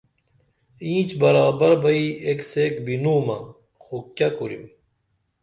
اینچ 0.85 1.09
برابر 1.21 1.71
بئی 1.83 2.03
ایک 2.25 2.39
سیک 2.51 2.73
بِنُومہ 2.85 3.37
خو 3.83 3.97
کیہ 4.15 4.29
کُرِم 4.37 4.63